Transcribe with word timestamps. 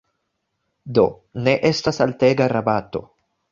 Do 0.99 1.03
ne 1.49 1.55
estas 1.71 2.01
altega 2.09 2.51
rabato. 2.57 3.07